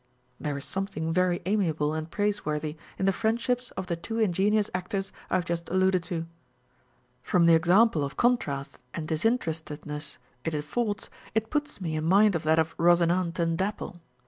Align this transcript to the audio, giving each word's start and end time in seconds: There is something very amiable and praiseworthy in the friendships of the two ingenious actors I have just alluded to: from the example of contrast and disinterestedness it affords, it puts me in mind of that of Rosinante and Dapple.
There 0.39 0.57
is 0.57 0.65
something 0.65 1.13
very 1.13 1.43
amiable 1.45 1.93
and 1.93 2.09
praiseworthy 2.09 2.75
in 2.97 3.05
the 3.05 3.11
friendships 3.11 3.69
of 3.77 3.85
the 3.85 3.95
two 3.95 4.17
ingenious 4.17 4.67
actors 4.73 5.11
I 5.29 5.35
have 5.35 5.45
just 5.45 5.69
alluded 5.69 6.01
to: 6.05 6.25
from 7.21 7.45
the 7.45 7.53
example 7.53 8.03
of 8.03 8.17
contrast 8.17 8.79
and 8.95 9.07
disinterestedness 9.07 10.17
it 10.43 10.55
affords, 10.55 11.11
it 11.35 11.51
puts 11.51 11.79
me 11.79 11.95
in 11.95 12.05
mind 12.05 12.33
of 12.33 12.41
that 12.45 12.57
of 12.57 12.75
Rosinante 12.79 13.37
and 13.43 13.55
Dapple. 13.55 14.01